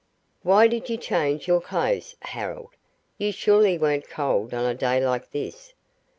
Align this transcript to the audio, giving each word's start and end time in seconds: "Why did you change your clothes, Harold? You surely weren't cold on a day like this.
"Why 0.41 0.67
did 0.67 0.89
you 0.89 0.97
change 0.97 1.47
your 1.47 1.61
clothes, 1.61 2.15
Harold? 2.23 2.71
You 3.19 3.31
surely 3.31 3.77
weren't 3.77 4.09
cold 4.09 4.51
on 4.51 4.65
a 4.65 4.73
day 4.73 4.99
like 5.05 5.29
this. 5.29 5.75